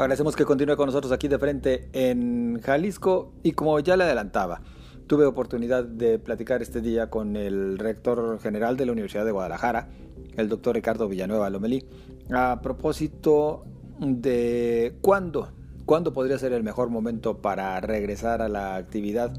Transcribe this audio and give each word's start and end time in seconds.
Agradecemos 0.00 0.34
que 0.34 0.46
continúe 0.46 0.76
con 0.76 0.86
nosotros 0.86 1.12
aquí 1.12 1.28
de 1.28 1.38
frente 1.38 1.90
en 1.92 2.58
Jalisco 2.62 3.34
y 3.42 3.52
como 3.52 3.78
ya 3.80 3.98
le 3.98 4.04
adelantaba, 4.04 4.62
tuve 5.06 5.26
oportunidad 5.26 5.84
de 5.84 6.18
platicar 6.18 6.62
este 6.62 6.80
día 6.80 7.10
con 7.10 7.36
el 7.36 7.76
rector 7.76 8.40
general 8.40 8.78
de 8.78 8.86
la 8.86 8.92
Universidad 8.92 9.26
de 9.26 9.30
Guadalajara, 9.32 9.90
el 10.38 10.48
doctor 10.48 10.74
Ricardo 10.74 11.06
Villanueva 11.06 11.50
Lomelí, 11.50 11.84
a 12.32 12.62
propósito 12.62 13.66
de 13.98 14.96
cuándo, 15.02 15.52
cuándo 15.84 16.14
podría 16.14 16.38
ser 16.38 16.54
el 16.54 16.62
mejor 16.62 16.88
momento 16.88 17.42
para 17.42 17.78
regresar 17.82 18.40
a 18.40 18.48
la 18.48 18.76
actividad. 18.76 19.34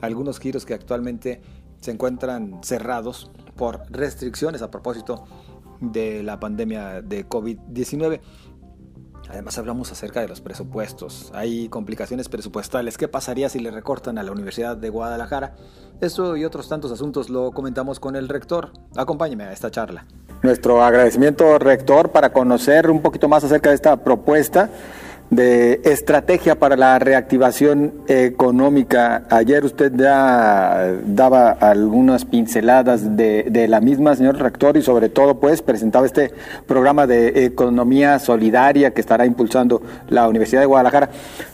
Algunos 0.00 0.38
giros 0.38 0.64
que 0.64 0.74
actualmente 0.74 1.40
se 1.80 1.90
encuentran 1.90 2.60
cerrados 2.62 3.32
por 3.56 3.80
restricciones 3.90 4.62
a 4.62 4.70
propósito 4.70 5.24
de 5.80 6.22
la 6.22 6.38
pandemia 6.40 7.02
de 7.02 7.28
COVID-19. 7.28 8.20
Además 9.28 9.58
hablamos 9.58 9.90
acerca 9.90 10.20
de 10.20 10.28
los 10.28 10.40
presupuestos. 10.40 11.30
Hay 11.34 11.68
complicaciones 11.68 12.28
presupuestales. 12.28 12.98
¿Qué 12.98 13.08
pasaría 13.08 13.48
si 13.48 13.58
le 13.58 13.70
recortan 13.70 14.18
a 14.18 14.22
la 14.22 14.32
Universidad 14.32 14.76
de 14.76 14.90
Guadalajara? 14.90 15.54
Eso 16.00 16.36
y 16.36 16.44
otros 16.44 16.68
tantos 16.68 16.92
asuntos 16.92 17.30
lo 17.30 17.52
comentamos 17.52 18.00
con 18.00 18.16
el 18.16 18.28
rector. 18.28 18.72
Acompáñeme 18.96 19.44
a 19.44 19.52
esta 19.52 19.70
charla. 19.70 20.06
Nuestro 20.42 20.82
agradecimiento, 20.82 21.58
rector, 21.58 22.10
para 22.12 22.32
conocer 22.32 22.90
un 22.90 23.00
poquito 23.00 23.28
más 23.28 23.44
acerca 23.44 23.70
de 23.70 23.76
esta 23.76 23.96
propuesta 23.96 24.68
de 25.30 25.80
estrategia 25.84 26.58
para 26.58 26.76
la 26.76 26.98
reactivación 26.98 27.92
económica. 28.06 29.24
Ayer 29.30 29.64
usted 29.64 29.92
ya 29.96 30.92
daba 31.06 31.50
algunas 31.50 32.24
pinceladas 32.24 33.16
de, 33.16 33.44
de, 33.50 33.68
la 33.68 33.80
misma, 33.80 34.14
señor 34.14 34.38
rector, 34.38 34.76
y 34.76 34.82
sobre 34.82 35.08
todo, 35.08 35.40
pues, 35.40 35.62
presentaba 35.62 36.06
este 36.06 36.32
programa 36.66 37.06
de 37.06 37.44
economía 37.44 38.18
solidaria 38.18 38.92
que 38.92 39.00
estará 39.00 39.26
impulsando 39.26 39.82
la 40.08 40.28
Universidad 40.28 40.60
de 40.60 40.66
Guadalajara. 40.66 41.10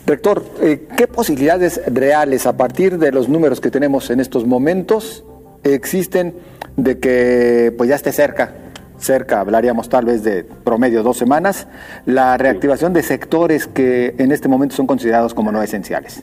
Rector, 0.07 0.45
eh, 0.61 0.87
¿qué 0.97 1.07
posibilidades 1.07 1.81
reales 1.87 2.47
a 2.47 2.57
partir 2.57 2.99
de 2.99 3.13
los 3.13 3.29
números 3.29 3.61
que 3.61 3.71
tenemos 3.71 4.11
en 4.11 4.21
estos 4.21 4.47
momentos 4.47 5.25
existen 5.63 6.35
de 6.77 6.99
que 6.99 7.75
pues 7.77 7.91
ya 7.91 7.97
esté 7.97 8.13
cerca 8.13 8.53
cerca, 9.01 9.41
hablaríamos 9.41 9.89
tal 9.89 10.05
vez 10.05 10.23
de 10.23 10.45
promedio 10.45 11.03
dos 11.03 11.17
semanas, 11.17 11.67
la 12.07 12.37
reactivación 12.37 12.93
de 12.93 13.03
sectores 13.03 13.67
que 13.67 14.15
en 14.19 14.33
este 14.33 14.49
momento 14.49 14.77
son 14.77 14.87
considerados 14.87 15.35
como 15.35 15.51
no 15.51 15.63
esenciales. 15.63 16.23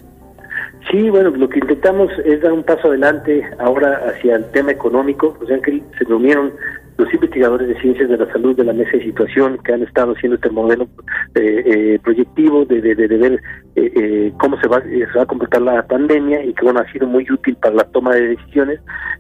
Sí, 0.90 1.10
bueno, 1.10 1.32
lo 1.32 1.50
que 1.50 1.60
intentamos 1.60 2.10
es 2.24 2.42
dar 2.42 2.54
un 2.54 2.64
paso 2.64 2.88
adelante 2.88 3.44
ahora 3.60 4.02
hacia 4.08 4.38
el 4.38 4.46
tema 4.52 4.72
económico, 4.72 5.38
o 5.42 5.46
sea 5.46 5.60
que 5.60 5.84
se 5.98 6.06
reunieron 6.06 6.54
los 6.98 7.14
investigadores 7.14 7.68
de 7.68 7.80
ciencias 7.80 8.10
de 8.10 8.18
la 8.18 8.32
salud 8.32 8.56
de 8.56 8.64
la 8.64 8.74
mesa 8.74 8.92
de 8.92 9.04
situación 9.04 9.60
que 9.64 9.74
han 9.74 9.84
estado 9.84 10.14
haciendo 10.14 10.36
este 10.36 10.50
modelo 10.50 10.88
eh, 11.36 11.64
eh, 11.66 12.00
proyectivo 12.04 12.66
de, 12.66 12.82
de, 12.82 12.96
de, 12.96 13.18
ver 13.18 13.34
eh, 13.76 13.92
eh, 13.96 14.34
cómo 14.40 14.60
se 14.60 14.68
va, 14.68 14.82
se 14.82 15.06
va 15.16 15.24
a 15.24 15.28
comportar 15.28 15.62
la 15.62 15.86
pandemia 15.86 16.44
y 16.44 16.54
que 16.54 16.64
bueno 16.64 16.80
ha 16.80 16.92
sido 16.92 17.06
muy 17.06 17.28
útil 17.30 17.56
para 17.58 17.76
la 17.76 17.84
toma 17.84 18.16
de 18.16 18.30
decisiones. 18.30 18.80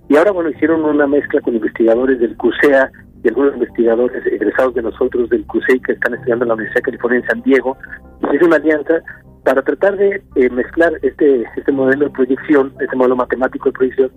Y 0.09 0.15
ahora 0.15 0.31
bueno 0.31 0.49
hicieron 0.49 0.85
una 0.85 1.05
mezcla 1.05 1.41
con 1.41 1.53
investigadores 1.53 2.19
del 2.19 2.35
CUSEA 2.35 2.91
algunos 3.27 3.53
investigadores 3.53 4.25
egresados 4.25 4.73
de 4.75 4.81
nosotros 4.83 5.29
del 5.29 5.45
CUSEI 5.45 5.79
que 5.81 5.93
están 5.93 6.13
estudiando 6.13 6.45
en 6.45 6.49
la 6.49 6.55
Universidad 6.55 6.83
California 6.83 7.19
en 7.19 7.27
San 7.27 7.41
Diego, 7.41 7.77
y 8.21 8.35
hizo 8.35 8.45
una 8.45 8.57
alianza 8.57 9.01
para 9.43 9.61
tratar 9.61 9.95
de 9.97 10.21
eh, 10.35 10.49
mezclar 10.49 10.93
este 11.01 11.43
este 11.55 11.71
modelo 11.71 12.05
de 12.05 12.11
proyección, 12.11 12.73
este 12.79 12.95
modelo 12.95 13.15
matemático 13.15 13.69
de 13.69 13.73
proyección, 13.73 14.11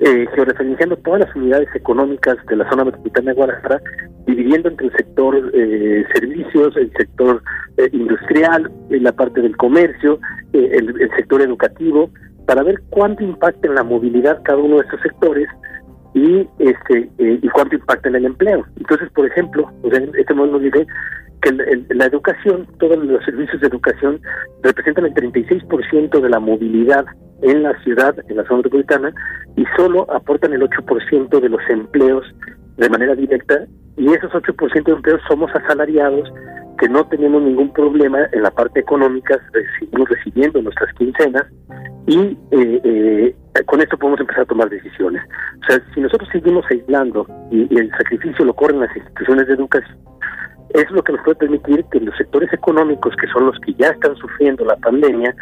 eh, 0.00 0.26
georreferenciando 0.34 0.96
todas 0.96 1.20
las 1.20 1.36
unidades 1.36 1.68
económicas 1.74 2.38
de 2.46 2.56
la 2.56 2.68
zona 2.70 2.84
metropolitana 2.84 3.32
de 3.32 3.36
Guadalajara, 3.36 3.82
dividiendo 4.26 4.68
entre 4.70 4.86
el 4.86 4.92
sector 4.92 5.50
eh, 5.52 6.04
servicios, 6.14 6.76
el 6.76 6.90
sector 6.92 7.42
eh, 7.76 7.88
industrial, 7.92 8.70
la 8.88 9.12
parte 9.12 9.42
del 9.42 9.56
comercio, 9.56 10.18
eh, 10.54 10.70
el, 10.72 11.00
el 11.00 11.10
sector 11.16 11.42
educativo, 11.42 12.10
para 12.46 12.62
ver 12.62 12.80
cuánto 12.90 13.22
impacta 13.22 13.68
en 13.68 13.74
la 13.74 13.84
movilidad 13.84 14.40
cada 14.44 14.58
uno 14.58 14.76
de 14.76 14.82
estos 14.82 15.00
sectores 15.02 15.48
y 16.14 16.48
este 16.58 17.10
eh, 17.18 17.38
y 17.42 17.48
cuánto 17.48 17.76
impacta 17.76 18.08
en 18.08 18.16
el 18.16 18.24
empleo. 18.26 18.64
Entonces, 18.76 19.10
por 19.12 19.26
ejemplo, 19.26 19.70
o 19.82 19.90
sea, 19.90 20.00
este 20.18 20.34
modelo 20.34 20.58
nos 20.58 20.62
dice 20.62 20.86
que 21.42 21.52
la 21.94 22.04
educación, 22.04 22.66
todos 22.78 22.98
los 22.98 23.24
servicios 23.24 23.60
de 23.60 23.68
educación 23.68 24.20
representan 24.62 25.06
el 25.06 25.14
36% 25.14 26.20
de 26.20 26.28
la 26.28 26.38
movilidad 26.38 27.06
en 27.42 27.62
la 27.62 27.78
ciudad, 27.82 28.14
en 28.28 28.36
la 28.36 28.44
zona 28.44 28.58
metropolitana, 28.58 29.14
y 29.56 29.64
solo 29.76 30.10
aportan 30.12 30.52
el 30.52 30.62
8% 30.62 31.40
de 31.40 31.48
los 31.48 31.60
empleos 31.70 32.26
de 32.76 32.90
manera 32.90 33.14
directa, 33.14 33.64
y 33.96 34.12
esos 34.12 34.30
8% 34.32 34.84
de 34.84 34.92
empleos 34.92 35.20
somos 35.28 35.50
asalariados 35.54 36.30
que 36.78 36.88
no 36.88 37.06
tenemos 37.08 37.42
ningún 37.42 37.72
problema 37.72 38.18
en 38.32 38.42
la 38.42 38.50
parte 38.50 38.80
económica, 38.80 39.38
seguimos 39.78 40.08
recibiendo 40.08 40.62
nuestras 40.62 40.92
quincenas 40.94 41.44
y 42.10 42.36
eh, 42.50 42.80
eh, 42.82 43.64
con 43.66 43.80
esto 43.80 43.96
podemos 43.96 44.18
empezar 44.18 44.42
a 44.42 44.46
tomar 44.46 44.68
decisiones. 44.68 45.22
O 45.62 45.66
sea, 45.66 45.80
si 45.94 46.00
nosotros 46.00 46.28
seguimos 46.32 46.64
aislando 46.68 47.24
y, 47.52 47.72
y 47.72 47.78
el 47.78 47.88
sacrificio 47.92 48.44
lo 48.44 48.52
corren 48.52 48.80
las 48.80 48.96
instituciones 48.96 49.46
de 49.46 49.54
educación, 49.54 49.96
es 50.70 50.90
lo 50.90 51.04
que 51.04 51.12
nos 51.12 51.22
puede 51.22 51.36
permitir 51.36 51.84
que 51.92 52.00
los 52.00 52.16
sectores 52.16 52.52
económicos, 52.52 53.14
que 53.14 53.28
son 53.28 53.46
los 53.46 53.56
que 53.60 53.74
ya 53.74 53.90
están 53.90 54.16
sufriendo 54.16 54.64
la 54.64 54.74
pandemia, 54.76 55.36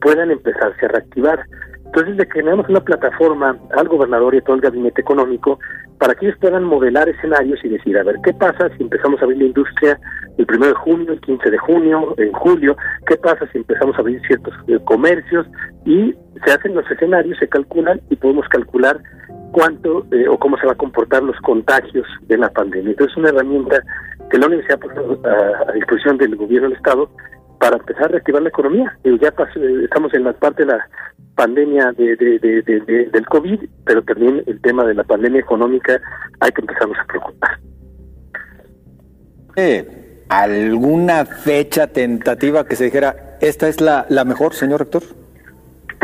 puedan 0.00 0.30
empezarse 0.30 0.86
a 0.86 0.90
reactivar. 0.90 1.44
Entonces 1.86 2.16
le 2.16 2.28
creamos 2.28 2.68
una 2.68 2.80
plataforma 2.80 3.58
al 3.76 3.88
gobernador 3.88 4.36
y 4.36 4.38
a 4.38 4.42
todo 4.42 4.54
el 4.54 4.62
gabinete 4.62 5.00
económico 5.00 5.58
para 5.98 6.14
que 6.14 6.26
ellos 6.26 6.38
puedan 6.40 6.62
modelar 6.62 7.08
escenarios 7.08 7.58
y 7.64 7.68
decir, 7.68 7.98
a 7.98 8.04
ver, 8.04 8.16
¿qué 8.24 8.32
pasa 8.32 8.70
si 8.76 8.84
empezamos 8.84 9.20
a 9.20 9.24
abrir 9.24 9.38
la 9.38 9.46
industria 9.46 9.98
el 10.38 10.46
primero 10.46 10.72
de 10.72 10.78
junio, 10.78 11.12
el 11.12 11.20
15 11.20 11.50
de 11.50 11.58
junio, 11.58 12.14
en 12.18 12.32
julio? 12.32 12.76
¿Qué 13.06 13.16
pasa 13.16 13.46
si 13.52 13.58
empezamos 13.58 13.96
a 13.96 14.00
abrir 14.00 14.20
ciertos 14.26 14.54
eh, 14.68 14.78
comercios? 14.84 15.46
Y 15.84 16.14
se 16.44 16.52
hacen 16.52 16.74
los 16.74 16.90
escenarios, 16.90 17.38
se 17.38 17.48
calculan 17.48 18.00
y 18.10 18.16
podemos 18.16 18.48
calcular 18.48 19.00
cuánto 19.52 20.06
eh, 20.10 20.26
o 20.28 20.38
cómo 20.38 20.56
se 20.58 20.66
va 20.66 20.72
a 20.72 20.76
comportar 20.76 21.22
los 21.22 21.36
contagios 21.40 22.06
de 22.22 22.38
la 22.38 22.48
pandemia. 22.50 22.90
Entonces 22.90 23.12
es 23.12 23.18
una 23.18 23.28
herramienta 23.28 23.82
que 24.30 24.38
la 24.38 24.46
universidad 24.46 24.80
ha 24.82 25.28
a, 25.28 25.70
a 25.70 25.72
disposición 25.72 26.18
del 26.18 26.36
gobierno 26.36 26.68
del 26.68 26.76
Estado 26.76 27.10
para 27.60 27.76
empezar 27.76 28.06
a 28.06 28.08
reactivar 28.08 28.42
la 28.42 28.48
economía. 28.48 28.98
Ya 29.20 29.30
pasó, 29.30 29.60
estamos 29.60 30.12
en 30.14 30.24
la 30.24 30.32
parte 30.32 30.64
de 30.64 30.72
la 30.72 30.88
pandemia 31.36 31.92
de, 31.92 32.16
de, 32.16 32.38
de, 32.40 32.62
de, 32.62 33.10
del 33.10 33.26
COVID, 33.26 33.60
pero 33.84 34.02
también 34.02 34.42
el 34.46 34.60
tema 34.62 34.84
de 34.84 34.94
la 34.94 35.04
pandemia 35.04 35.40
económica 35.40 36.00
hay 36.40 36.50
que 36.50 36.60
empezarnos 36.60 36.98
a 36.98 37.04
preocupar. 37.04 37.58
Eh, 39.56 40.01
¿Alguna 40.32 41.26
fecha 41.26 41.88
tentativa 41.88 42.64
que 42.66 42.74
se 42.74 42.84
dijera, 42.84 43.36
esta 43.42 43.68
es 43.68 43.82
la, 43.82 44.06
la 44.08 44.24
mejor, 44.24 44.54
señor 44.54 44.80
rector? 44.80 45.02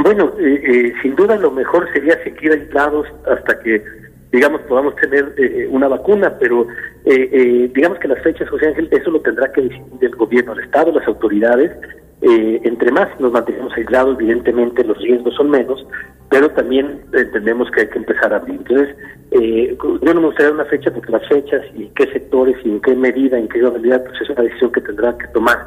Bueno, 0.03 0.35
eh, 0.39 0.61
eh, 0.63 0.93
sin 1.01 1.17
duda 1.17 1.37
lo 1.37 1.51
mejor 1.51 1.91
sería 1.95 2.23
seguir 2.23 2.53
aislados 2.53 3.07
hasta 3.27 3.59
que, 3.61 3.83
digamos, 4.31 4.61
podamos 4.69 4.95
tener 4.97 5.35
eh, 5.39 5.67
una 5.71 5.89
vacuna, 5.89 6.35
pero 6.39 6.67
eh, 7.07 7.31
eh, 7.33 7.71
digamos 7.75 7.99
que 8.01 8.09
las 8.09 8.23
fechas, 8.23 8.51
José 8.51 8.67
Ángel, 8.69 8.91
eso 8.91 9.11
lo 9.11 9.23
tendrá 9.23 9.51
que 9.51 9.63
decidir 9.63 9.99
el 10.03 10.15
gobierno, 10.17 10.53
el 10.53 10.61
Estado, 10.61 10.93
las 10.93 11.09
autoridades. 11.09 11.73
Eh, 12.21 12.61
entre 12.65 12.93
más 12.93 13.09
nos 13.19 13.33
mantenemos 13.33 13.73
aislados, 13.79 14.19
evidentemente 14.21 14.85
los 14.85 14.99
riesgos 14.99 15.35
son 15.37 15.49
menos, 15.49 15.87
pero 16.31 16.51
también 16.51 17.01
entendemos 17.13 17.71
que 17.71 17.83
hay 17.83 17.89
que 17.89 17.99
empezar 17.99 18.33
a 18.33 18.37
abrir. 18.37 18.57
Entonces, 18.57 18.97
eh, 19.31 19.77
yo 19.81 20.15
no 20.15 20.21
me 20.21 20.27
gustaría 20.27 20.53
una 20.53 20.65
fecha 20.67 20.91
porque 20.91 21.13
las 21.13 21.27
fechas 21.29 21.63
y 21.75 21.87
qué 21.89 22.07
sectores 22.13 22.57
y 22.65 22.71
en 22.71 22.81
qué 22.81 22.95
medida, 22.95 23.39
en 23.39 23.49
qué 23.49 23.63
modalidad, 23.63 24.05
pues 24.05 24.21
es 24.21 24.31
una 24.31 24.43
decisión 24.43 24.73
que 24.73 24.81
tendrán 24.81 25.17
que 25.19 25.27
tomar 25.29 25.59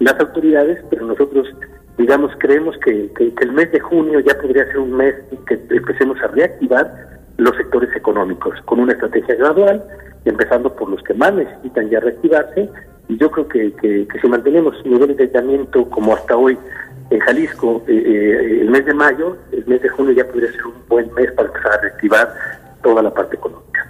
las 0.00 0.18
autoridades, 0.18 0.82
pero 0.90 1.06
nosotros, 1.06 1.48
digamos, 1.98 2.32
creemos 2.38 2.76
que, 2.78 3.10
que, 3.16 3.34
que 3.34 3.44
el 3.44 3.52
mes 3.52 3.70
de 3.72 3.80
junio 3.80 4.20
ya 4.20 4.36
podría 4.40 4.66
ser 4.66 4.78
un 4.78 4.96
mes 4.96 5.14
que 5.46 5.60
empecemos 5.70 6.18
a 6.22 6.28
reactivar 6.28 6.92
los 7.36 7.56
sectores 7.56 7.94
económicos 7.94 8.54
con 8.64 8.80
una 8.80 8.92
estrategia 8.92 9.34
gradual, 9.34 9.82
empezando 10.24 10.74
por 10.74 10.90
los 10.90 11.02
que 11.02 11.14
más 11.14 11.32
necesitan 11.34 11.88
ya 11.88 12.00
reactivarse, 12.00 12.68
y 13.08 13.16
yo 13.18 13.30
creo 13.30 13.48
que, 13.48 13.72
que, 13.74 14.06
que 14.06 14.20
si 14.20 14.28
mantenemos 14.28 14.74
niveles 14.84 15.16
de 15.16 15.24
aislamiento 15.24 15.88
como 15.90 16.14
hasta 16.14 16.36
hoy 16.36 16.56
en 17.10 17.18
Jalisco, 17.20 17.82
eh, 17.88 17.92
eh, 17.92 18.58
el 18.62 18.70
mes 18.70 18.86
de 18.86 18.94
mayo, 18.94 19.36
el 19.52 19.66
mes 19.66 19.82
de 19.82 19.88
junio 19.88 20.12
ya 20.12 20.26
podría 20.26 20.50
ser 20.52 20.66
un 20.66 20.74
buen 20.88 21.12
mes 21.14 21.30
para 21.32 21.48
empezar 21.48 21.72
a 21.72 21.80
reactivar 21.80 22.34
toda 22.82 23.02
la 23.02 23.12
parte 23.12 23.36
económica. 23.36 23.86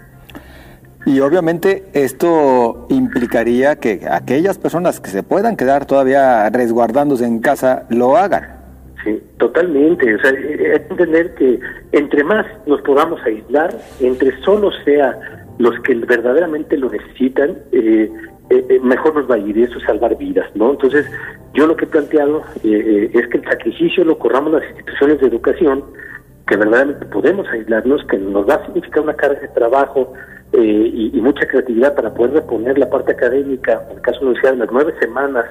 Y 1.06 1.20
obviamente 1.20 1.84
esto 1.92 2.86
implicaría 2.90 3.76
que 3.76 4.02
aquellas 4.10 4.58
personas 4.58 5.00
que 5.00 5.10
se 5.10 5.22
puedan 5.22 5.56
quedar 5.56 5.86
todavía 5.86 6.48
resguardándose 6.50 7.24
en 7.24 7.40
casa 7.40 7.86
lo 7.88 8.16
hagan. 8.16 8.60
Sí, 9.04 9.22
totalmente. 9.38 10.14
O 10.14 10.18
sea, 10.20 10.30
hay 10.30 10.36
que 10.36 10.86
entender 10.90 11.34
que 11.34 11.58
entre 11.92 12.22
más 12.22 12.46
nos 12.66 12.82
podamos 12.82 13.20
aislar, 13.24 13.74
entre 14.00 14.38
solo 14.42 14.70
sea 14.84 15.18
los 15.58 15.78
que 15.80 15.94
verdaderamente 15.94 16.76
lo 16.76 16.90
necesitan, 16.90 17.56
eh, 17.72 18.10
eh, 18.50 18.80
mejor 18.82 19.14
nos 19.14 19.30
va 19.30 19.36
a 19.36 19.38
ir 19.38 19.56
y 19.56 19.62
eso 19.62 19.78
es 19.78 19.84
salvar 19.84 20.16
vidas, 20.16 20.50
¿no? 20.54 20.72
Entonces, 20.72 21.06
yo 21.54 21.66
lo 21.66 21.76
que 21.76 21.84
he 21.84 21.88
planteado 21.88 22.42
eh, 22.64 23.10
es 23.14 23.26
que 23.28 23.38
el 23.38 23.44
sacrificio 23.44 24.04
lo 24.04 24.18
corramos 24.18 24.52
las 24.52 24.68
instituciones 24.70 25.20
de 25.20 25.28
educación, 25.28 25.84
que 26.46 26.56
verdaderamente 26.56 27.06
podemos 27.06 27.48
aislarnos, 27.48 28.04
que 28.06 28.18
nos 28.18 28.48
va 28.48 28.54
a 28.54 28.66
significar 28.66 29.02
una 29.02 29.14
carga 29.14 29.40
de 29.40 29.48
trabajo 29.48 30.12
y, 30.52 31.16
y, 31.16 31.20
mucha 31.20 31.46
creatividad 31.46 31.94
para 31.94 32.12
poder 32.12 32.32
reponer 32.32 32.76
la 32.76 32.90
parte 32.90 33.12
académica, 33.12 33.84
en 33.88 33.98
el 33.98 34.02
caso 34.02 34.20
universidad, 34.22 34.56
las 34.56 34.68
nueve 34.72 34.92
semanas 34.98 35.44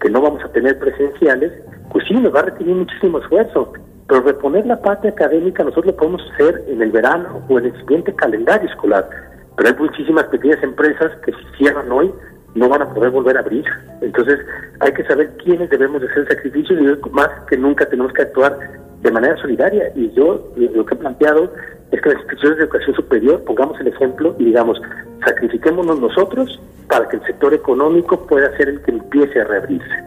que 0.00 0.08
no 0.08 0.20
vamos 0.20 0.44
a 0.44 0.48
tener 0.52 0.78
presenciales, 0.78 1.52
pues 1.90 2.06
sí, 2.06 2.14
nos 2.14 2.32
va 2.32 2.40
a 2.40 2.44
requerir 2.44 2.74
muchísimo 2.74 3.18
esfuerzo. 3.18 3.72
Pero 4.06 4.20
reponer 4.20 4.66
la 4.66 4.80
parte 4.80 5.08
académica 5.08 5.64
nosotros 5.64 5.86
lo 5.86 5.96
podemos 5.96 6.22
hacer 6.34 6.62
en 6.68 6.82
el 6.82 6.92
verano 6.92 7.42
o 7.48 7.58
en 7.58 7.66
el 7.66 7.76
siguiente 7.80 8.14
calendario 8.14 8.68
escolar. 8.68 9.08
Pero 9.56 9.68
hay 9.68 9.74
muchísimas 9.76 10.24
pequeñas 10.24 10.62
empresas 10.62 11.10
que 11.24 11.32
cierran 11.56 11.90
hoy 11.90 12.12
no 12.54 12.68
van 12.68 12.82
a 12.82 12.94
poder 12.94 13.10
volver 13.10 13.36
a 13.36 13.40
abrir. 13.40 13.64
Entonces 14.00 14.38
hay 14.80 14.92
que 14.92 15.04
saber 15.04 15.30
quiénes 15.42 15.70
debemos 15.70 16.00
de 16.00 16.08
hacer 16.08 16.26
sacrificios 16.28 16.80
y 16.80 17.10
más 17.10 17.28
que 17.48 17.56
nunca 17.56 17.86
tenemos 17.86 18.12
que 18.12 18.22
actuar 18.22 18.58
de 19.02 19.10
manera 19.10 19.36
solidaria. 19.36 19.90
Y 19.94 20.10
yo 20.12 20.52
lo 20.56 20.86
que 20.86 20.94
he 20.94 20.98
planteado 20.98 21.52
es 21.90 22.00
que 22.00 22.08
las 22.08 22.18
instituciones 22.18 22.58
de 22.58 22.64
educación 22.64 22.96
superior 22.96 23.44
pongamos 23.44 23.78
el 23.80 23.88
ejemplo 23.88 24.34
y 24.38 24.46
digamos, 24.46 24.80
sacrifiquémonos 25.24 26.00
nosotros 26.00 26.60
para 26.88 27.08
que 27.08 27.16
el 27.16 27.24
sector 27.24 27.54
económico 27.54 28.26
pueda 28.26 28.54
ser 28.56 28.68
el 28.68 28.82
que 28.82 28.92
empiece 28.92 29.40
a 29.40 29.44
reabrirse. 29.44 30.04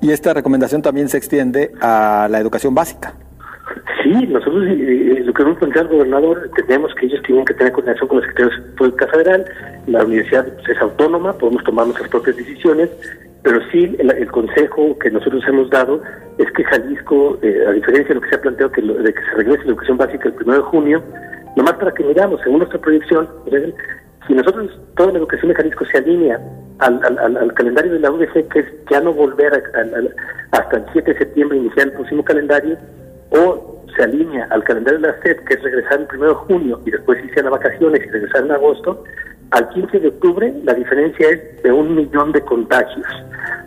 Y 0.00 0.12
esta 0.12 0.32
recomendación 0.32 0.80
también 0.80 1.08
se 1.08 1.18
extiende 1.18 1.72
a 1.80 2.26
la 2.30 2.38
educación 2.40 2.74
básica. 2.74 3.14
Sí, 4.10 4.26
nosotros 4.26 4.66
eh, 4.66 4.72
eh, 4.72 5.22
lo 5.24 5.32
que 5.32 5.42
hemos 5.42 5.56
planteado 5.58 5.88
al 5.88 5.94
gobernador, 5.94 6.42
entendemos 6.46 6.92
que 6.96 7.06
ellos 7.06 7.22
tienen 7.22 7.44
que 7.44 7.54
tener 7.54 7.72
coordinación 7.72 8.08
con 8.08 8.18
los 8.18 8.26
secretarios 8.26 8.98
de 8.98 9.06
Federal, 9.06 9.44
la 9.86 10.04
universidad 10.04 10.48
es 10.68 10.78
autónoma, 10.80 11.32
podemos 11.34 11.62
tomar 11.62 11.86
nuestras 11.86 12.10
propias 12.10 12.36
decisiones, 12.36 12.90
pero 13.44 13.60
sí 13.70 13.94
el, 14.00 14.26
consejo 14.32 14.98
que 14.98 15.12
nosotros 15.12 15.44
hemos 15.46 15.70
dado 15.70 16.02
es 16.38 16.50
que 16.50 16.64
Jalisco, 16.64 17.38
eh, 17.42 17.64
a 17.68 17.70
diferencia 17.70 18.08
de 18.08 18.14
lo 18.16 18.20
que 18.22 18.30
se 18.30 18.34
ha 18.34 18.40
planteado 18.40 18.72
que 18.72 18.82
de 18.82 19.14
que 19.14 19.20
se 19.20 19.30
regrese 19.36 19.62
la 19.62 19.70
educación 19.70 19.96
básica 19.96 20.28
el 20.28 20.34
1 20.44 20.54
de 20.54 20.60
junio, 20.60 21.02
nomás 21.54 21.74
para 21.74 21.92
que 21.92 22.02
miramos, 22.02 22.40
según 22.40 22.58
nuestra 22.58 22.80
proyección, 22.80 23.28
si 24.26 24.34
nosotros, 24.34 24.76
toda 24.96 25.12
la 25.12 25.18
educación 25.18 25.50
de 25.50 25.54
Jalisco 25.54 25.84
se 25.84 25.98
alinea 25.98 26.40
al, 26.80 27.54
calendario 27.54 27.92
de 27.92 28.00
la 28.00 28.10
UDC, 28.10 28.48
que 28.48 28.58
es 28.58 28.66
ya 28.90 29.00
no 29.00 29.12
volver 29.12 29.52
hasta 30.50 30.76
el 30.76 30.84
7 30.92 31.12
de 31.12 31.18
septiembre 31.18 31.58
iniciar 31.58 31.86
el 31.86 31.92
próximo 31.92 32.24
calendario, 32.24 32.76
o 33.30 33.69
alinea 34.02 34.46
al 34.50 34.64
calendario 34.64 35.00
de 35.00 35.08
la 35.08 35.22
SED, 35.22 35.38
que 35.44 35.54
es 35.54 35.62
regresar 35.62 36.00
el 36.00 36.18
1 36.18 36.28
de 36.28 36.34
junio 36.34 36.80
y 36.84 36.90
después 36.90 37.22
irse 37.24 37.40
a 37.40 37.44
las 37.44 37.52
vacaciones 37.52 38.02
y 38.04 38.10
regresar 38.10 38.44
en 38.44 38.52
agosto, 38.52 39.04
al 39.50 39.68
15 39.70 39.98
de 39.98 40.08
octubre 40.08 40.54
la 40.64 40.74
diferencia 40.74 41.28
es 41.28 41.62
de 41.62 41.72
un 41.72 41.94
millón 41.94 42.32
de 42.32 42.40
contagios. 42.42 43.06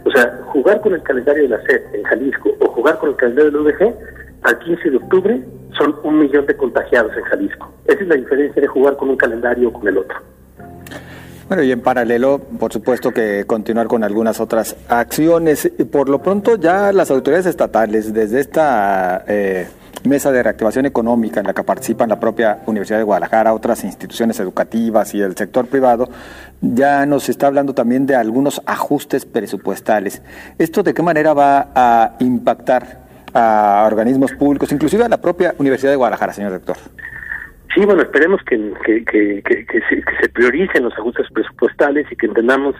O 0.06 0.12
sea, 0.12 0.40
jugar 0.46 0.82
con 0.82 0.94
el 0.94 1.04
calendario 1.04 1.44
de 1.44 1.50
la 1.50 1.62
SED 1.64 1.82
en 1.94 2.04
Jalisco 2.04 2.52
o 2.60 2.68
jugar 2.68 2.98
con 3.00 3.10
el 3.10 3.16
calendario 3.16 3.52
de 3.52 3.58
la 3.58 3.64
UDG, 3.64 3.96
al 4.44 4.60
15 4.60 4.90
de 4.90 4.98
octubre 4.98 5.42
son 5.78 5.96
un 6.04 6.20
millón 6.20 6.46
de 6.46 6.56
contagiados 6.56 7.12
en 7.18 7.24
Jalisco. 7.24 7.74
Esa 7.86 8.02
es 8.02 8.08
la 8.08 8.16
diferencia 8.16 8.62
de 8.62 8.68
jugar 8.68 8.96
con 8.98 9.10
un 9.10 9.18
calendario 9.18 9.70
o 9.70 9.74
con 9.74 9.88
el 9.88 9.98
otro. 9.98 10.18
Bueno, 11.48 11.64
y 11.64 11.72
en 11.72 11.82
paralelo, 11.82 12.40
por 12.60 12.72
supuesto 12.72 13.12
que 13.12 13.44
continuar 13.46 13.88
con 13.88 14.04
algunas 14.04 14.40
otras 14.40 14.76
acciones. 14.88 15.72
Por 15.92 16.10
lo 16.10 16.20
pronto, 16.20 16.56
ya 16.56 16.92
las 16.94 17.12
autoridades 17.12 17.46
estatales, 17.46 18.14
desde 18.14 18.40
esta 18.40 19.24
eh, 19.28 19.68
mesa 20.04 20.32
de 20.32 20.44
reactivación 20.44 20.86
económica 20.86 21.40
en 21.40 21.48
la 21.48 21.54
que 21.54 21.64
participan 21.64 22.10
la 22.10 22.20
propia 22.20 22.60
Universidad 22.66 22.98
de 22.98 23.04
Guadalajara, 23.04 23.54
otras 23.54 23.84
instituciones 23.84 24.40
educativas 24.40 25.14
y 25.16 25.22
el 25.22 25.36
sector 25.36 25.68
privado, 25.68 26.10
ya 26.62 27.06
nos 27.06 27.30
está 27.30 27.48
hablando 27.48 27.74
también 27.74 28.06
de 28.06 28.16
algunos 28.16 28.62
ajustes 28.66 29.26
presupuestales. 29.26 30.22
¿Esto 30.58 30.84
de 30.84 30.94
qué 30.94 31.02
manera 31.02 31.34
va 31.34 31.72
a 31.76 32.16
impactar 32.20 33.04
a 33.34 33.84
organismos 33.88 34.34
públicos, 34.34 34.72
inclusive 34.72 35.04
a 35.04 35.10
la 35.10 35.22
propia 35.22 35.56
Universidad 35.58 35.92
de 35.92 35.98
Guadalajara, 35.98 36.34
señor 36.34 36.52
rector? 36.52 36.78
Sí, 37.74 37.84
bueno, 37.86 38.04
esperemos 38.04 38.40
que, 38.44 38.72
que, 38.86 39.04
que, 39.04 39.82
se, 40.22 40.30
prioricen 40.30 40.84
los 40.84 40.94
ajustes 40.94 41.26
presupuestales 41.34 42.06
y 42.12 42.16
que 42.16 42.28
entendamos 42.28 42.76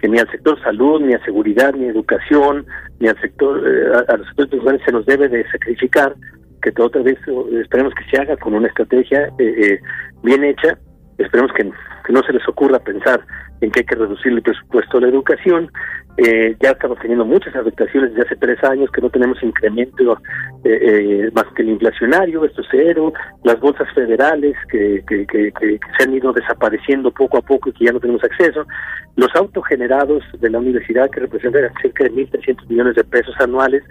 que 0.00 0.08
ni 0.08 0.18
al 0.18 0.30
sector 0.30 0.60
salud, 0.62 1.00
ni 1.00 1.12
a 1.12 1.24
seguridad, 1.24 1.74
ni 1.74 1.86
a 1.86 1.90
educación, 1.90 2.64
ni 3.00 3.08
al 3.08 3.20
sector, 3.20 3.60
eh, 3.66 4.04
a, 4.08 4.16
los 4.16 4.28
sectores 4.28 4.80
se 4.84 4.92
nos 4.92 5.04
debe 5.06 5.28
de 5.28 5.44
sacrificar, 5.50 6.14
que 6.60 6.72
otra 6.80 7.02
vez 7.02 7.18
eh, 7.26 7.60
esperemos 7.60 7.94
que 7.94 8.04
se 8.10 8.20
haga 8.20 8.36
con 8.36 8.54
una 8.54 8.68
estrategia 8.68 9.30
eh, 9.38 9.80
bien 10.22 10.44
hecha, 10.44 10.78
esperemos 11.18 11.52
que, 11.52 11.64
que 12.04 12.12
no 12.12 12.22
se 12.22 12.32
les 12.32 12.46
ocurra 12.48 12.78
pensar 12.78 13.20
en 13.60 13.70
que 13.70 13.80
hay 13.80 13.86
que 13.86 13.94
reducir 13.94 14.32
el 14.32 14.42
presupuesto 14.42 14.98
de 14.98 15.06
la 15.06 15.12
educación. 15.12 15.70
Eh, 16.16 16.56
ya 16.60 16.70
estamos 16.70 16.98
teniendo 16.98 17.24
muchas 17.24 17.54
afectaciones 17.54 18.10
desde 18.10 18.26
hace 18.26 18.36
tres 18.36 18.62
años 18.64 18.90
que 18.90 19.00
no 19.00 19.08
tenemos 19.08 19.40
incremento 19.40 20.18
eh, 20.64 20.78
eh, 20.82 21.30
más 21.32 21.44
que 21.54 21.62
el 21.62 21.68
inflacionario, 21.70 22.44
esto 22.44 22.60
es 22.62 22.66
cero, 22.72 23.12
las 23.44 23.60
bolsas 23.60 23.86
federales 23.94 24.56
que, 24.68 25.04
que, 25.06 25.24
que, 25.26 25.52
que, 25.52 25.78
se 25.96 26.04
han 26.04 26.14
ido 26.14 26.32
desapareciendo 26.32 27.12
poco 27.12 27.38
a 27.38 27.42
poco 27.42 27.68
y 27.68 27.72
que 27.72 27.84
ya 27.84 27.92
no 27.92 28.00
tenemos 28.00 28.24
acceso, 28.24 28.66
los 29.14 29.28
autogenerados 29.36 30.24
de 30.40 30.50
la 30.50 30.58
universidad 30.58 31.08
que 31.10 31.20
representan 31.20 31.70
cerca 31.80 32.04
de 32.04 32.12
1.300 32.12 32.66
millones 32.68 32.96
de 32.96 33.04
pesos 33.04 33.34
anuales, 33.38 33.84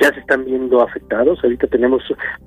ya 0.00 0.12
se 0.12 0.20
están 0.20 0.44
viendo 0.44 0.82
afectados. 0.82 1.38
Ahorita 1.42 1.66
tenemos 1.68 2.02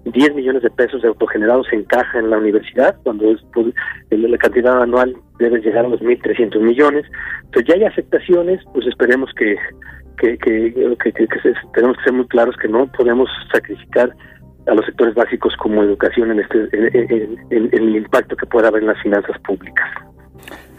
10 0.05 0.35
millones 0.35 0.63
de 0.63 0.69
pesos 0.69 1.01
de 1.01 1.07
autogenerados 1.07 1.67
en 1.71 1.83
caja 1.85 2.19
en 2.19 2.29
la 2.29 2.37
universidad, 2.37 2.95
cuando 3.03 3.31
es, 3.31 3.39
pues, 3.53 3.73
la 4.09 4.37
cantidad 4.37 4.81
anual 4.81 5.15
debe 5.39 5.61
llegar 5.61 5.85
a 5.85 5.89
los 5.89 6.01
1.300 6.01 6.59
millones. 6.59 7.05
Entonces 7.45 7.67
ya 7.67 7.75
hay 7.75 7.85
afectaciones, 7.85 8.61
pues 8.73 8.85
esperemos 8.87 9.29
que, 9.35 9.55
que, 10.17 10.37
que, 10.37 10.73
que, 10.99 11.27
tenemos 11.73 11.97
que 11.97 12.03
ser 12.03 12.13
muy 12.13 12.27
claros 12.27 12.55
que 12.57 12.67
no 12.67 12.91
podemos 12.91 13.29
sacrificar 13.51 14.11
a 14.67 14.73
los 14.73 14.85
sectores 14.85 15.15
básicos 15.15 15.55
como 15.57 15.81
educación 15.83 16.31
en, 16.31 16.39
este, 16.41 16.67
en 16.75 17.71
el 17.71 17.95
impacto 17.95 18.35
que 18.35 18.45
pueda 18.45 18.67
haber 18.67 18.81
en 18.81 18.89
las 18.89 19.01
finanzas 19.01 19.39
públicas. 19.39 19.87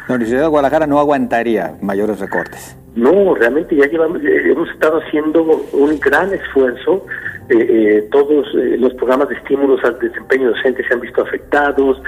La 0.08 0.14
Universidad 0.14 0.42
de 0.42 0.48
Guadalajara 0.48 0.86
no 0.86 0.98
aguantaría 0.98 1.76
mayores 1.82 2.20
recortes. 2.20 2.78
No, 2.98 3.32
realmente 3.36 3.76
ya 3.76 3.86
llevamos, 3.86 4.20
hemos 4.24 4.68
estado 4.70 4.98
haciendo 4.98 5.44
un 5.44 6.00
gran 6.00 6.34
esfuerzo. 6.34 7.06
Eh, 7.48 7.54
eh, 7.56 8.08
todos 8.10 8.44
eh, 8.56 8.76
los 8.76 8.92
programas 8.94 9.28
de 9.28 9.36
estímulos 9.36 9.78
al 9.84 9.96
desempeño 10.00 10.48
docente 10.48 10.82
se 10.84 10.94
han 10.94 11.00
visto 11.00 11.22
afectados. 11.22 12.02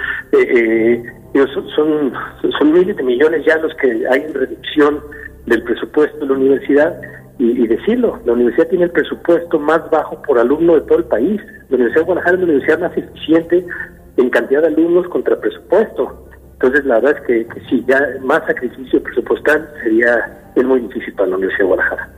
son, 1.77 2.13
son 2.59 2.73
miles 2.73 2.97
de 2.97 3.05
millones 3.05 3.45
ya 3.47 3.57
los 3.59 3.73
que 3.77 4.05
hay 4.11 4.23
en 4.23 4.35
reducción 4.35 5.01
del 5.47 5.63
presupuesto 5.63 6.19
de 6.19 6.27
la 6.27 6.33
universidad. 6.33 7.01
Y, 7.39 7.69
decirlo, 7.69 8.19
la 8.25 8.33
universidad 8.33 8.67
tiene 8.69 8.85
el 8.87 8.91
presupuesto 8.91 9.61
más 9.61 9.89
bajo 9.91 10.21
por 10.23 10.41
alumno 10.41 10.75
de 10.75 10.81
todo 10.83 10.99
el 10.99 11.05
país. 11.05 11.41
La 11.69 11.77
Universidad 11.77 12.01
de 12.01 12.07
Guadalajara 12.07 12.35
es 12.35 12.41
la 12.41 12.47
universidad 12.47 12.81
más 12.81 12.97
eficiente 12.99 13.67
en 14.17 14.29
cantidad 14.29 14.61
de 14.63 14.67
alumnos 14.67 15.09
contra 15.09 15.41
presupuesto. 15.41 16.27
Entonces, 16.63 16.85
la 16.85 17.01
verdad 17.01 17.23
es 17.23 17.27
que, 17.27 17.61
sí, 17.71 17.83
ya 17.89 17.99
más 18.23 18.45
sacrificio 18.47 19.03
presupuestal 19.03 19.67
sería 19.83 20.37
es 20.55 20.65
muy 20.65 20.81
difícil 20.81 21.15
para 21.15 21.31
la 21.31 21.37
Universidad 21.37 21.61
de 21.61 21.69
Guadalajara. 21.69 22.09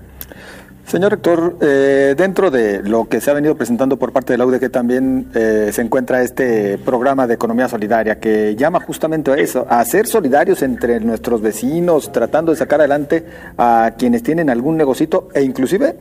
Señor 0.85 1.13
rector, 1.13 1.57
eh, 1.61 2.15
dentro 2.19 2.51
de 2.51 2.83
lo 2.83 3.09
que 3.09 3.21
se 3.21 3.31
ha 3.31 3.35
venido 3.35 3.55
presentando 3.55 3.99
por 3.99 4.13
parte 4.13 4.33
de 4.33 4.39
la 4.39 4.45
UDG 4.45 4.69
también 4.69 5.29
eh, 5.33 5.71
se 5.73 5.81
encuentra 5.81 6.23
este 6.23 6.77
programa 6.79 7.29
de 7.29 7.35
economía 7.35 7.69
solidaria 7.69 8.19
que 8.19 8.57
llama 8.57 8.81
justamente 8.81 9.31
a 9.31 9.37
eso, 9.37 9.65
a 9.71 9.83
ser 9.85 10.09
solidarios 10.09 10.61
entre 10.63 10.99
nuestros 10.99 11.41
vecinos, 11.41 12.11
tratando 12.11 12.51
de 12.51 12.59
sacar 12.59 12.81
adelante 12.81 13.25
a 13.57 13.95
quienes 13.97 14.25
tienen 14.25 14.51
algún 14.51 14.77
negocito 14.77 15.29
e 15.35 15.43
inclusive 15.43 15.95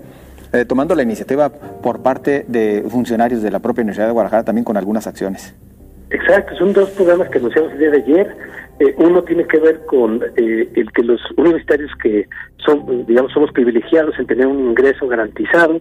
eh, 0.52 0.66
tomando 0.66 0.96
la 0.96 1.04
iniciativa 1.04 1.50
por 1.50 2.02
parte 2.02 2.44
de 2.48 2.84
funcionarios 2.90 3.44
de 3.44 3.52
la 3.52 3.60
propia 3.60 3.84
Universidad 3.84 4.08
de 4.08 4.14
Guadalajara 4.14 4.44
también 4.44 4.66
con 4.66 4.78
algunas 4.78 5.06
acciones. 5.06 5.54
Exacto, 6.12 6.56
son 6.58 6.74
dos 6.74 6.90
programas 6.92 7.30
que 7.30 7.38
anunciamos 7.38 7.72
el 7.74 7.80
día 7.80 7.92
de 7.92 7.98
ayer. 7.98 8.36
Eh, 8.80 8.94
uno 8.98 9.24
tiene 9.24 9.46
que 9.46 9.60
ver 9.60 9.80
con 9.86 10.22
eh, 10.36 10.68
el 10.76 10.92
que 10.92 11.04
los 11.04 11.22
universitarios 11.38 11.92
que 12.04 12.28
son, 12.66 13.06
digamos, 13.06 13.32
somos 13.32 13.52
privilegiados 13.52 14.18
en 14.20 14.28
tener 14.28 14.46
un 14.46 14.60
ingreso 14.60 15.08
garantizado, 15.08 15.80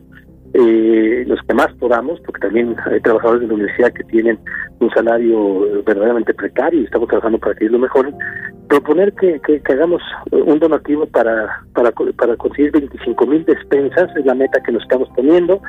eh, 0.55 1.25
los 1.27 1.41
que 1.43 1.55
más 1.55 1.73
podamos, 1.81 2.21
porque 2.21 2.41
también 2.43 2.77
hay 2.87 3.01
trabajadores 3.01 3.43
de 3.43 3.49
la 3.49 3.55
universidad 3.55 3.93
que 3.93 4.05
tienen 4.05 4.39
un 4.79 4.91
salario 4.91 5.83
verdaderamente 5.85 6.33
precario 6.35 6.81
y 6.81 6.85
estamos 6.85 7.09
trabajando 7.09 7.39
para 7.39 7.55
que 7.55 7.69
lo 7.69 7.79
mejoren, 7.79 8.15
proponer 8.69 9.13
que, 9.15 9.41
que, 9.41 9.61
hagamos 9.73 10.03
un 10.31 10.59
donativo 10.59 11.07
para, 11.07 11.63
para, 11.75 11.91
para 11.93 12.37
conseguir 12.37 12.73
25 12.73 13.27
mil 13.27 13.45
despensas, 13.45 14.15
es 14.17 14.25
la 14.25 14.35
meta 14.35 14.63
que 14.63 14.73
nos 14.73 14.83
estamos 14.83 15.09
poniendo, 15.17 15.61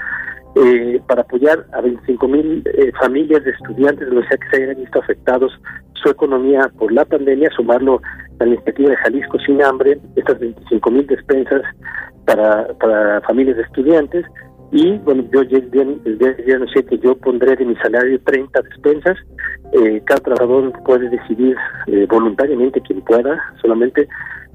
eh, 0.56 1.02
para 1.08 1.22
apoyar 1.22 1.66
a 1.72 1.82
25 1.82 2.28
mil 2.28 2.64
eh, 2.66 2.92
familias 3.00 3.44
de 3.44 3.52
estudiantes 3.52 4.02
de 4.02 4.12
universidad 4.12 4.40
que 4.40 4.58
se 4.58 4.64
hayan 4.64 4.78
visto 4.78 5.00
afectados 5.00 5.52
su 5.94 6.10
economía 6.10 6.70
por 6.78 6.92
la 6.92 7.06
pandemia, 7.06 7.50
sumarlo 7.56 8.02
a 8.40 8.46
la 8.46 8.56
iniciativa 8.56 8.90
de 8.90 8.98
Jalisco 8.98 9.40
sin 9.40 9.62
hambre, 9.64 10.00
estas 10.16 10.40
25 10.40 10.92
mil 10.92 11.08
despensas 11.08 11.62
para, 12.26 13.22
familias 13.22 13.58
de 13.58 13.64
estudiantes. 13.64 14.26
Y 14.74 14.98
bueno, 15.00 15.24
yo 15.34 15.44
ya, 15.44 15.60
ya, 15.70 16.58
no 16.58 16.68
sé 16.70 16.86
que 16.86 16.98
yo 17.00 17.16
pondré 17.18 17.56
de 17.56 17.66
mi 17.66 17.76
salario 17.78 18.20
30 18.24 18.62
despensas. 18.62 19.18
Eh, 19.74 20.02
cada 20.06 20.22
trabajador 20.22 20.72
puede 20.86 21.10
decidir 21.10 21.56
eh, 21.88 22.06
voluntariamente 22.10 22.82
quien 22.82 23.02
pueda, 23.02 23.38
solamente, 23.62 24.08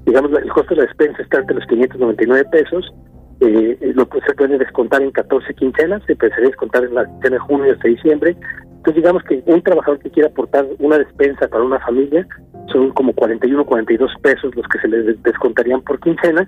digamos, 0.05 0.31
el 0.31 0.51
costo 0.51 0.73
de 0.73 0.81
la 0.81 0.87
despensa 0.87 1.21
está 1.21 1.39
entre 1.39 1.55
los 1.55 1.65
599 1.67 2.45
pesos 2.51 2.93
eh, 3.39 3.91
lo 3.93 4.07
que 4.09 4.19
se 4.21 4.33
puede 4.33 4.57
descontar 4.57 5.01
en 5.01 5.11
14 5.11 5.53
quincenas, 5.53 6.01
se 6.05 6.15
puede 6.15 6.33
descontar 6.41 6.83
en 6.83 6.95
la 6.95 7.05
quincena 7.05 7.35
de 7.35 7.39
junio 7.39 7.73
hasta 7.73 7.87
diciembre. 7.87 8.35
Entonces 8.77 8.95
digamos 8.95 9.23
que 9.23 9.43
un 9.45 9.61
trabajador 9.61 9.99
que 9.99 10.09
quiera 10.09 10.29
aportar 10.29 10.65
una 10.79 10.97
despensa 10.97 11.47
para 11.47 11.63
una 11.63 11.79
familia 11.79 12.27
son 12.71 12.91
como 12.91 13.13
41, 13.13 13.65
42 13.65 14.11
pesos 14.21 14.55
los 14.55 14.67
que 14.67 14.79
se 14.79 14.87
les 14.87 15.21
descontarían 15.23 15.81
por 15.81 15.99
quincena 15.99 16.47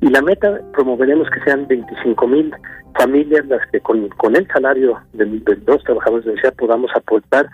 Y 0.00 0.08
la 0.08 0.22
meta 0.22 0.60
promoveremos 0.72 1.28
que 1.30 1.40
sean 1.40 1.66
25 1.66 2.28
mil 2.28 2.52
familias 2.98 3.46
las 3.46 3.60
que 3.70 3.80
con, 3.80 4.08
el 4.34 4.46
salario 4.48 4.98
de, 5.12 5.24
de 5.24 5.58
los 5.66 5.82
trabajadores 5.84 6.24
de 6.24 6.34
la 6.42 6.52
podamos 6.52 6.90
aportar 6.94 7.48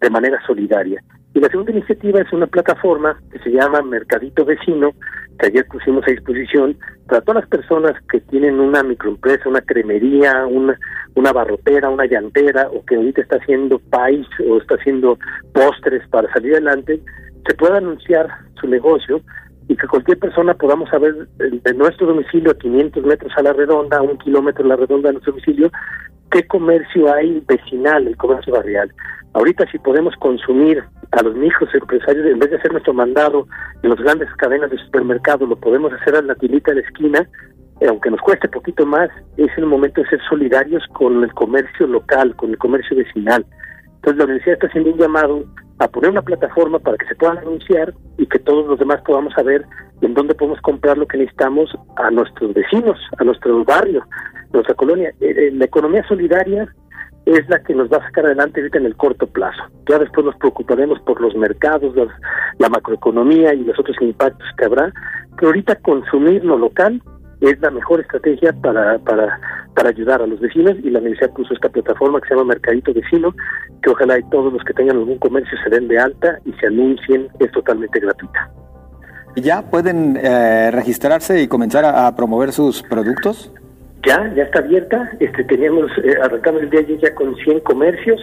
de 0.00 0.10
manera 0.10 0.38
solidaria. 0.46 1.02
Y 1.34 1.40
la 1.40 1.48
segunda 1.48 1.72
iniciativa 1.72 2.20
es 2.20 2.32
una 2.32 2.46
plataforma 2.46 3.18
que 3.30 3.38
se 3.38 3.50
llama 3.50 3.80
Mercadito 3.82 4.44
Vecino, 4.44 4.92
que 5.38 5.46
ayer 5.46 5.66
pusimos 5.66 6.06
a 6.06 6.10
disposición 6.10 6.76
para 7.06 7.22
todas 7.22 7.42
las 7.42 7.48
personas 7.48 7.92
que 8.10 8.20
tienen 8.20 8.60
una 8.60 8.82
microempresa, 8.82 9.48
una 9.48 9.62
cremería, 9.62 10.46
una, 10.46 10.78
una 11.14 11.32
barrotera, 11.32 11.88
una 11.88 12.04
llantera, 12.04 12.68
o 12.68 12.84
que 12.84 12.96
ahorita 12.96 13.22
está 13.22 13.36
haciendo 13.36 13.78
país 13.78 14.26
o 14.46 14.58
está 14.58 14.74
haciendo 14.74 15.18
postres 15.54 16.06
para 16.08 16.30
salir 16.34 16.52
adelante, 16.52 17.00
se 17.46 17.54
pueda 17.54 17.78
anunciar 17.78 18.28
su 18.60 18.68
negocio 18.68 19.22
y 19.68 19.76
que 19.76 19.86
cualquier 19.86 20.18
persona 20.18 20.54
podamos 20.54 20.90
saber 20.90 21.28
de 21.38 21.74
nuestro 21.74 22.08
domicilio 22.08 22.50
a 22.50 22.58
500 22.58 23.04
metros 23.04 23.32
a 23.36 23.42
la 23.42 23.54
redonda, 23.54 23.98
a 23.98 24.02
un 24.02 24.18
kilómetro 24.18 24.64
a 24.64 24.68
la 24.68 24.76
redonda 24.76 25.08
de 25.08 25.14
nuestro 25.14 25.32
domicilio, 25.32 25.70
qué 26.30 26.46
comercio 26.46 27.12
hay 27.12 27.42
vecinal, 27.46 28.06
el 28.06 28.16
comercio 28.16 28.52
barrial. 28.52 28.92
Ahorita 29.34 29.64
si 29.70 29.78
podemos 29.78 30.14
consumir 30.16 30.84
a 31.12 31.22
los 31.22 31.36
hijos 31.36 31.68
empresarios, 31.74 32.26
en 32.26 32.38
vez 32.38 32.50
de 32.50 32.56
hacer 32.56 32.72
nuestro 32.72 32.94
mandado 32.94 33.46
en 33.82 33.90
las 33.90 33.98
grandes 33.98 34.28
cadenas 34.36 34.70
de 34.70 34.78
supermercados, 34.78 35.48
lo 35.48 35.56
podemos 35.56 35.92
hacer 35.92 36.16
a 36.16 36.22
la 36.22 36.34
tilita 36.34 36.72
de 36.72 36.80
la 36.80 36.86
esquina, 36.86 37.28
eh, 37.80 37.86
aunque 37.88 38.10
nos 38.10 38.20
cueste 38.20 38.48
poquito 38.48 38.86
más, 38.86 39.10
es 39.36 39.50
el 39.56 39.66
momento 39.66 40.00
de 40.00 40.08
ser 40.08 40.20
solidarios 40.28 40.82
con 40.94 41.22
el 41.22 41.32
comercio 41.34 41.86
local, 41.86 42.34
con 42.36 42.50
el 42.50 42.58
comercio 42.58 42.96
vecinal. 42.96 43.44
Entonces 43.96 44.18
la 44.18 44.24
universidad 44.24 44.54
está 44.54 44.66
haciendo 44.68 44.90
un 44.90 44.98
llamado 44.98 45.44
a 45.78 45.88
poner 45.88 46.10
una 46.10 46.22
plataforma 46.22 46.78
para 46.78 46.96
que 46.96 47.06
se 47.06 47.14
puedan 47.14 47.38
anunciar 47.38 47.92
y 48.18 48.26
que 48.26 48.38
todos 48.38 48.66
los 48.66 48.78
demás 48.78 49.00
podamos 49.02 49.34
saber 49.34 49.64
en 50.00 50.14
dónde 50.14 50.34
podemos 50.34 50.60
comprar 50.60 50.96
lo 50.96 51.06
que 51.06 51.18
necesitamos 51.18 51.70
a 51.96 52.10
nuestros 52.10 52.54
vecinos, 52.54 52.98
a 53.18 53.24
nuestro 53.24 53.64
barrio, 53.64 54.04
nuestra 54.52 54.74
colonia. 54.74 55.10
Eh, 55.20 55.34
eh, 55.36 55.50
la 55.52 55.64
economía 55.64 56.06
solidaria 56.08 56.72
es 57.26 57.48
la 57.48 57.62
que 57.62 57.74
nos 57.74 57.90
va 57.90 57.98
a 57.98 58.06
sacar 58.06 58.26
adelante 58.26 58.60
ahorita 58.60 58.78
en 58.78 58.86
el 58.86 58.96
corto 58.96 59.26
plazo. 59.26 59.62
Ya 59.88 59.98
después 59.98 60.26
nos 60.26 60.36
preocuparemos 60.36 61.00
por 61.00 61.20
los 61.20 61.34
mercados, 61.36 61.94
la 62.58 62.68
macroeconomía 62.68 63.54
y 63.54 63.64
los 63.64 63.78
otros 63.78 63.96
impactos 64.00 64.46
que 64.56 64.64
habrá, 64.64 64.92
pero 65.36 65.48
ahorita 65.48 65.76
consumir 65.76 66.44
lo 66.44 66.58
local 66.58 67.00
es 67.40 67.60
la 67.60 67.70
mejor 67.70 68.00
estrategia 68.00 68.52
para, 68.52 68.98
para, 69.00 69.40
para 69.74 69.88
ayudar 69.90 70.22
a 70.22 70.26
los 70.26 70.40
vecinos 70.40 70.74
y 70.82 70.90
la 70.90 71.00
universidad 71.00 71.32
puso 71.32 71.54
esta 71.54 71.68
plataforma 71.68 72.20
que 72.20 72.28
se 72.28 72.34
llama 72.34 72.48
Mercadito 72.48 72.94
Vecino, 72.94 73.34
que 73.82 73.90
ojalá 73.90 74.18
y 74.18 74.22
todos 74.30 74.52
los 74.52 74.62
que 74.62 74.74
tengan 74.74 74.96
algún 74.96 75.18
comercio 75.18 75.58
se 75.64 75.70
den 75.70 75.88
de 75.88 75.98
alta 75.98 76.38
y 76.44 76.52
se 76.54 76.66
anuncien, 76.66 77.28
es 77.40 77.50
totalmente 77.50 77.98
gratuita. 77.98 78.50
¿Ya 79.34 79.62
pueden 79.62 80.18
eh, 80.22 80.70
registrarse 80.70 81.42
y 81.42 81.48
comenzar 81.48 81.84
a 81.84 82.14
promover 82.14 82.52
sus 82.52 82.82
productos? 82.82 83.50
Ya, 84.06 84.32
ya 84.34 84.44
está 84.44 84.60
abierta. 84.60 85.10
Este, 85.20 85.44
teníamos, 85.44 85.90
eh, 85.98 86.16
arrancamos 86.22 86.62
el 86.62 86.70
día 86.70 86.80
ayer 86.80 86.98
ya 86.98 87.14
con 87.14 87.34
100 87.36 87.60
comercios 87.60 88.20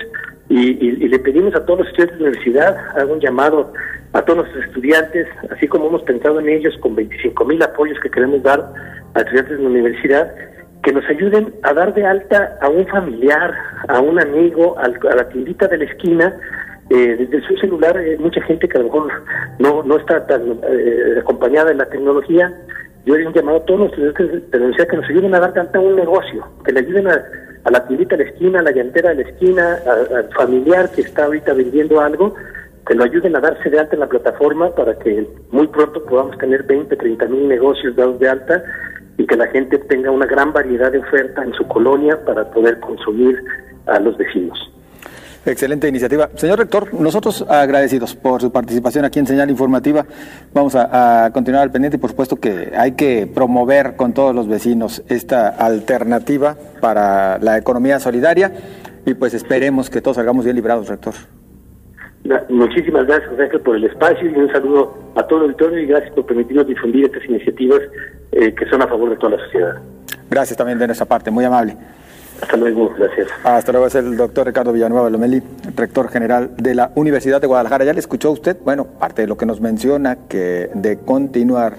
y, 0.49 1.07
le 1.07 1.19
pedimos 1.19 1.55
a 1.55 1.65
todos 1.65 1.79
los 1.79 1.87
estudiantes 1.89 2.17
de 2.17 2.23
la 2.23 2.29
universidad, 2.29 2.77
hago 2.97 3.13
un 3.13 3.19
llamado 3.19 3.71
a 4.13 4.21
todos 4.23 4.39
nuestros 4.39 4.65
estudiantes, 4.65 5.27
así 5.51 5.67
como 5.67 5.87
hemos 5.87 6.01
pensado 6.03 6.39
en 6.39 6.49
ellos 6.49 6.75
con 6.79 6.95
25 6.95 7.45
mil 7.45 7.61
apoyos 7.61 7.99
que 7.99 8.09
queremos 8.09 8.41
dar 8.41 8.73
a 9.13 9.19
estudiantes 9.19 9.57
de 9.57 9.63
la 9.63 9.69
universidad, 9.69 10.33
que 10.81 10.91
nos 10.91 11.05
ayuden 11.05 11.53
a 11.61 11.73
dar 11.73 11.93
de 11.93 12.05
alta 12.05 12.57
a 12.61 12.69
un 12.69 12.87
familiar, 12.87 13.53
a 13.87 13.99
un 13.99 14.19
amigo, 14.19 14.75
a 14.79 14.87
la 14.87 15.29
tiendita 15.29 15.67
de 15.67 15.77
la 15.77 15.85
esquina, 15.85 16.35
eh, 16.89 17.15
desde 17.19 17.47
su 17.47 17.55
celular, 17.57 17.95
eh, 17.99 18.17
mucha 18.17 18.41
gente 18.41 18.67
que 18.67 18.77
a 18.77 18.81
lo 18.81 18.87
mejor 18.87 19.11
no, 19.59 19.83
no 19.83 19.97
está 19.97 20.25
tan 20.25 20.59
eh, 20.67 21.19
acompañada 21.19 21.69
en 21.71 21.77
la 21.77 21.85
tecnología, 21.85 22.51
yo 23.05 23.13
haría 23.13 23.27
un 23.27 23.33
llamado 23.33 23.57
a 23.57 23.65
todos 23.65 23.79
los 23.79 23.89
estudiantes 23.91 24.51
de 24.51 24.87
que 24.87 24.97
nos 24.97 25.09
ayuden 25.09 25.35
a 25.35 25.39
dar 25.39 25.53
tanta 25.53 25.79
un 25.79 25.95
negocio, 25.95 26.45
que 26.63 26.71
le 26.71 26.81
ayuden 26.81 27.07
a, 27.07 27.23
la 27.69 27.87
tiendita 27.87 28.17
de 28.17 28.23
la 28.23 28.29
esquina, 28.31 28.59
a 28.59 28.63
la 28.63 28.71
llantera 28.71 29.09
de 29.09 29.23
la 29.23 29.29
esquina, 29.29 29.79
al 30.15 30.29
familiar 30.33 30.89
que 30.91 31.01
está 31.01 31.25
ahorita 31.25 31.53
vendiendo 31.53 32.01
algo, 32.01 32.33
que 32.85 32.95
lo 32.95 33.03
ayuden 33.03 33.35
a 33.35 33.39
darse 33.39 33.69
de 33.69 33.79
alta 33.79 33.95
en 33.95 33.99
la 33.99 34.09
plataforma 34.09 34.71
para 34.71 34.97
que 34.97 35.27
muy 35.51 35.67
pronto 35.67 36.03
podamos 36.05 36.37
tener 36.39 36.63
20, 36.63 36.95
30 36.95 37.25
mil 37.27 37.47
negocios 37.47 37.95
dados 37.95 38.19
de 38.19 38.29
alta 38.29 38.63
y 39.17 39.27
que 39.27 39.35
la 39.35 39.47
gente 39.47 39.77
tenga 39.77 40.09
una 40.09 40.25
gran 40.25 40.51
variedad 40.53 40.91
de 40.91 40.99
oferta 40.99 41.43
en 41.43 41.53
su 41.53 41.67
colonia 41.67 42.17
para 42.25 42.49
poder 42.49 42.79
consumir 42.79 43.43
a 43.85 43.99
los 43.99 44.17
vecinos. 44.17 44.57
Excelente 45.45 45.87
iniciativa. 45.87 46.29
Señor 46.35 46.59
rector, 46.59 46.93
nosotros 46.93 47.45
agradecidos 47.47 48.15
por 48.15 48.41
su 48.41 48.51
participación 48.51 49.05
aquí 49.05 49.19
en 49.19 49.27
Señal 49.27 49.49
Informativa. 49.49 50.05
Vamos 50.53 50.75
a, 50.75 51.29
continuar 51.33 51.63
al 51.63 51.71
pendiente 51.71 51.97
y 51.97 51.99
por 51.99 52.09
supuesto 52.09 52.35
que 52.35 52.73
hay 52.75 52.91
que 52.93 53.25
promover 53.25 53.95
con 53.95 54.13
todos 54.13 54.35
los 54.35 54.47
vecinos 54.47 55.01
esta 55.07 55.47
alternativa 55.47 56.57
para 56.81 57.39
la 57.39 57.57
economía 57.57 57.99
solidaria 57.99 58.51
y 59.05 59.13
pues 59.13 59.33
esperemos 59.33 59.89
que 59.89 60.01
todos 60.01 60.15
salgamos 60.17 60.43
bien 60.43 60.55
librados, 60.55 60.89
rector. 60.89 61.13
Muchísimas 62.49 63.07
gracias, 63.07 63.39
Ángel, 63.39 63.61
por 63.61 63.77
el 63.77 63.85
espacio 63.85 64.29
y 64.29 64.35
un 64.35 64.51
saludo 64.51 64.97
a 65.15 65.23
todo 65.23 65.39
el 65.39 65.45
auditorio 65.45 65.79
y 65.79 65.85
gracias 65.87 66.13
por 66.13 66.25
permitirnos 66.25 66.67
difundir 66.67 67.05
estas 67.05 67.23
iniciativas 67.25 67.79
eh, 68.33 68.53
que 68.53 68.65
son 68.69 68.81
a 68.81 68.87
favor 68.87 69.09
de 69.09 69.15
toda 69.15 69.37
la 69.37 69.43
sociedad. 69.45 69.75
Gracias 70.29 70.57
también 70.57 70.77
de 70.77 70.85
nuestra 70.85 71.07
parte, 71.07 71.31
muy 71.31 71.45
amable. 71.45 71.77
Hasta 72.41 72.57
luego, 72.57 72.89
gracias. 72.97 73.27
Hasta 73.43 73.71
luego, 73.71 73.87
es 73.87 73.95
el 73.95 74.15
doctor 74.15 74.47
Ricardo 74.47 74.71
Villanueva 74.71 75.09
Lomeli, 75.09 75.41
rector 75.75 76.09
general 76.09 76.51
de 76.57 76.75
la 76.75 76.91
Universidad 76.95 77.41
de 77.41 77.47
Guadalajara. 77.47 77.85
¿Ya 77.85 77.93
le 77.93 77.99
escuchó 77.99 78.31
usted? 78.31 78.57
Bueno, 78.63 78.85
parte 78.85 79.23
de 79.23 79.27
lo 79.27 79.37
que 79.37 79.45
nos 79.45 79.61
menciona 79.61 80.17
que 80.27 80.69
de 80.73 80.99
continuar, 80.99 81.75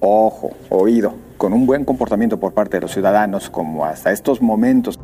ojo, 0.00 0.50
oído, 0.68 1.14
con 1.36 1.52
un 1.52 1.66
buen 1.66 1.84
comportamiento 1.84 2.38
por 2.38 2.52
parte 2.52 2.78
de 2.78 2.80
los 2.82 2.92
ciudadanos, 2.92 3.50
como 3.50 3.84
hasta 3.84 4.10
estos 4.10 4.42
momentos. 4.42 4.98